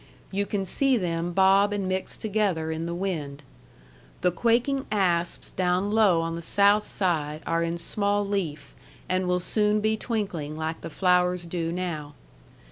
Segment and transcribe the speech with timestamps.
[0.31, 3.43] You can see them bob and mix together in the wind.
[4.21, 8.73] The quaking asps down low on the South side are in small leaf
[9.07, 12.15] and will soon be twinkling like the flowers do now.